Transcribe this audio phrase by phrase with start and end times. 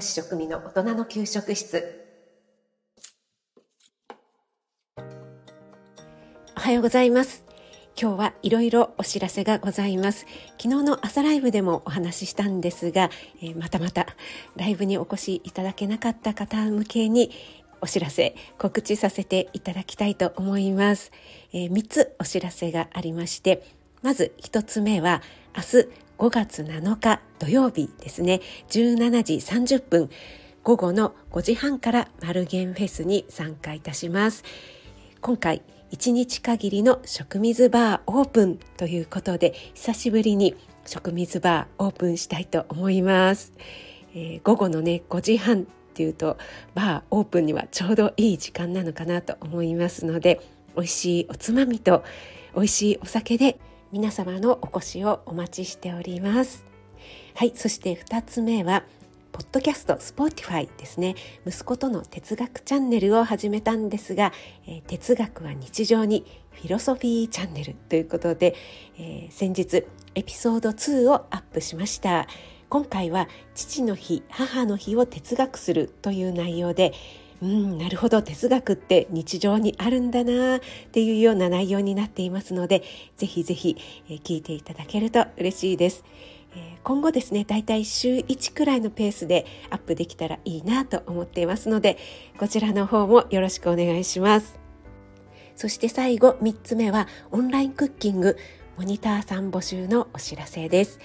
[0.00, 2.04] ス栄養士食味の大人の給食室。
[6.56, 7.44] おはようございます。
[8.00, 10.26] 今日はいろいろお知らせがございます。
[10.60, 13.10] 昨日の朝ライブでもお話ししたんですが、
[13.42, 14.06] えー、またまた
[14.56, 17.32] ライブにお越しいただけなかった方向けに
[17.80, 21.12] お知らせ告知させていただきたいと思います、
[21.52, 23.64] えー、3つお知らせがありまして
[24.02, 25.22] まず1つ目は
[25.56, 28.40] 明日5月7日土曜日ですね。
[28.70, 30.10] 17時30分
[30.64, 34.42] 午後の5時半からマルゲンフェスに参加いたします。
[35.20, 43.52] 今回1日限りの食水バーオープンということで久しぶりに食水バーオープンしたいと思います、
[44.12, 46.36] えー、午後のね5時半っていうと
[46.74, 50.40] バーオープンにはちょうどいい時間なのかなと思いますので
[50.76, 52.04] 美味しいおつまみと
[52.54, 53.58] 美味しいお酒で
[53.90, 56.66] 皆様のお越しをお待ちしております
[57.34, 58.84] はいそして2つ目は
[59.32, 61.14] ポッドキャスト、 Spotify ですね。
[61.46, 64.32] 息子との哲学チャンネルを始めたんですが、
[64.66, 68.56] えー、哲学は日常にフィロソフィーチャンネルということで、
[68.98, 69.84] えー、先日
[70.16, 72.26] エピソード2をアップしました。
[72.68, 76.92] 今回は父の日、母の日を哲学するという内容で、
[77.40, 78.20] うん、なるほど。
[78.20, 82.82] 哲学って日常にあるんだなっていうような内容になっていますので
[83.16, 83.76] ぜひぜひ、
[84.08, 86.04] え、聞いていただけると嬉しいです。
[86.82, 91.98] 今後ですねだいたい週1くらいのペースでアップできたらいいなと思っていますので
[92.38, 94.58] こちらの方もよろしくお願いします。
[95.54, 98.36] そして最後3つ目はオンラインクッキング
[98.76, 101.00] モニターさん募集のお知らせです。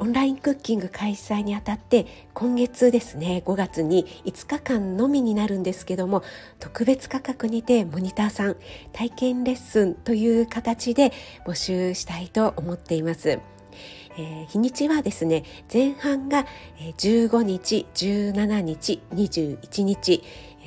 [0.00, 6.22] オンラインクッキング開催にあたって今月ですね5月に5日間のみになるんですけども
[6.58, 8.56] 特別価格にてモニターさん
[8.94, 11.12] 体験レッスンという形で
[11.46, 13.40] 募集したいと思っています。
[14.18, 16.46] えー、日にちはですね前半が
[16.96, 20.22] 15日17日21日。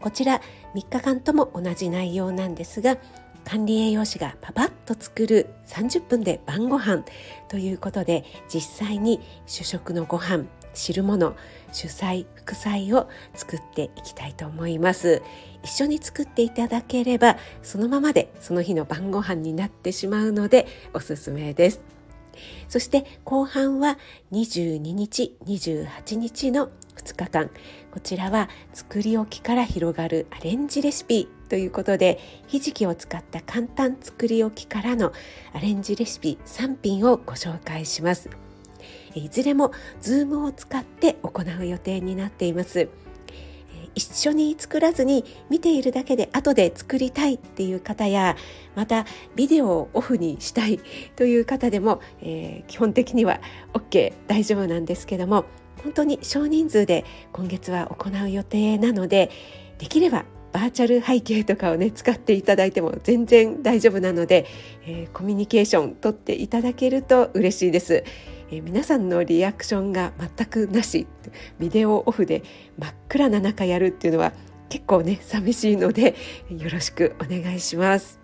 [0.00, 0.42] こちら
[0.74, 2.98] 3日間とも同じ内容なんですが
[3.44, 7.04] 管理栄養士がパパッと作る30分で晩ご飯
[7.48, 11.36] ということで実際に主食のご飯汁物
[11.72, 15.22] 主菜副菜を作っていきたいと思います。
[15.62, 21.80] 一緒に作っていただければそのままでその日の晩ご飯になってしまうのでおすすめです。
[22.68, 23.98] そして後半は
[24.32, 27.50] 22日28日の2日間。
[27.92, 31.28] こちらは作り置きから広がるアレンジレシピ。
[31.54, 35.12] ということでひじきを使った簡単作り置きからの
[35.52, 38.28] アレンジレシピ3品をご紹介します。
[39.14, 39.70] いずれも
[40.02, 42.88] Zoom を使って行う予定になっています。
[43.94, 48.34] 一緒に作らずに見ているだけで後で作りたいっていう方や
[48.74, 49.06] また
[49.36, 50.80] ビデオをオフにしたい
[51.14, 53.40] という方でも、えー、基本的には
[53.74, 55.44] OK 大丈夫なんですけども
[55.84, 59.30] 本当に少人数で今月は行う予定なので
[59.78, 64.46] できればバーチャル背景とかをね使っていただいても全然大丈夫なので、
[64.86, 68.04] えー、コミュニケーション取っていただけると嬉しいです。
[68.52, 71.08] えー、皆さんのリアクションが全くなし
[71.58, 72.44] ビデオオフで
[72.78, 74.32] 真っ暗な中やるっていうのは
[74.68, 76.14] 結構ね寂しいので
[76.48, 78.20] よろしくお願いします。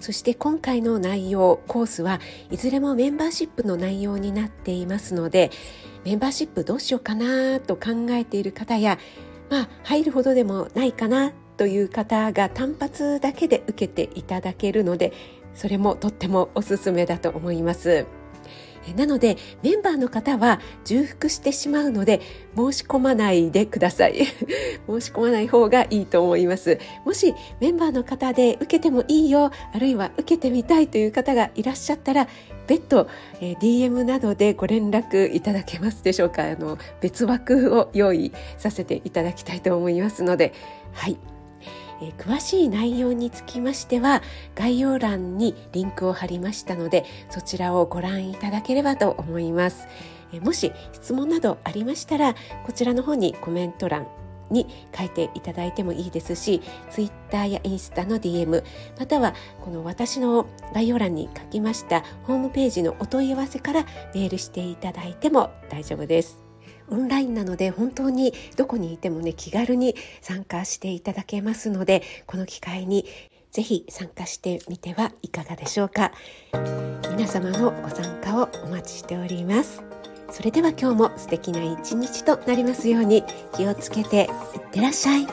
[0.00, 5.50] そして今回の内容コースはいずれもメンバーシップの内容になっていますので
[6.04, 8.98] メンバーシップどうしようかなと考えている方や
[9.50, 15.12] まあ入るほどでもないかなという方が単発だけで受けていただけるので
[15.54, 18.06] それもとってもおすすめだと思います。
[18.92, 22.20] なのでメンバーの方は重複してしまうので
[22.56, 24.24] 申し込まないでください。
[24.86, 26.78] 申し込まない方がいいと思います。
[27.04, 32.28] もしメンバーの方で受けてもいいよあるいは受けてみたいという方がいらっしゃったら
[32.66, 33.08] 別途、
[33.40, 36.44] え、DM などでご連絡いただけますでしょうか。
[36.44, 40.52] あの別枠を用意させていただきたいと思いますので。
[40.92, 41.33] はい。
[42.04, 44.22] えー、詳しい内容につきましては
[44.54, 49.88] 概要欄にリンクを貼りましたのでそちらをご覧いただければと思います、
[50.32, 52.34] えー、もし質問などありましたら
[52.66, 54.06] こちらの方にコメント欄
[54.50, 54.66] に
[54.96, 56.60] 書いていただいてもいいですし
[56.90, 58.62] Twitter やインスタの DM
[58.98, 59.34] または
[59.64, 63.84] この私の概要欄に書きましたホームページのお問い合わせから
[64.14, 66.43] メールしていただいても大丈夫です。
[66.90, 73.06] オンラインなので本当にどこにいてもね気軽に参加していただけますのでこの機会に
[73.50, 76.12] ぜひ参加してみてはいかがでしょうか。
[77.16, 79.80] 皆様のご参加をお待ちしております。
[80.28, 83.22] それでは今日も素敵な一日となりますように
[83.54, 85.26] 気をつけていってらっしゃい。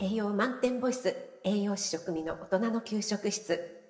[0.00, 1.14] 栄養満点ボイス
[1.44, 3.83] 栄養士食味の大人の給食室。